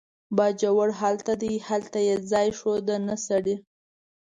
باجوړ 0.37 0.89
هغلته 1.01 1.33
دی، 1.41 1.53
هغلته 1.67 1.99
یې 2.07 2.15
ځای 2.31 2.47
ښوده، 2.57 2.95
نه 3.07 3.15
سړی. 3.27 3.55